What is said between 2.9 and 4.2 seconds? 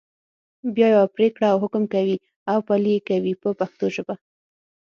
یې کوي په پښتو ژبه.